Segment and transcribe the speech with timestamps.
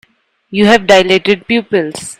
[0.49, 2.09] You have dilated pupils.